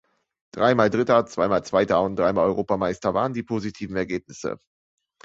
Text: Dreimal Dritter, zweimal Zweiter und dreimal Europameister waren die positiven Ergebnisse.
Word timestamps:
Dreimal 0.51 0.89
Dritter, 0.89 1.27
zweimal 1.27 1.63
Zweiter 1.63 2.01
und 2.01 2.15
dreimal 2.15 2.47
Europameister 2.47 3.13
waren 3.13 3.33
die 3.35 3.43
positiven 3.43 3.95
Ergebnisse. 3.95 4.59